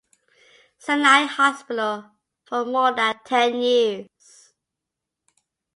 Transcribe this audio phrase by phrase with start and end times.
[0.79, 2.05] Sinai Hospital
[2.45, 4.51] for more than ten years.